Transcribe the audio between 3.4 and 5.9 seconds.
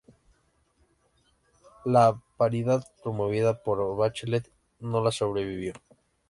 por Bachelet no la sobrevivió.